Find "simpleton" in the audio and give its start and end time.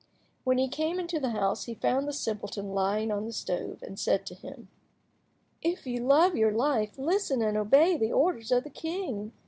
2.11-2.73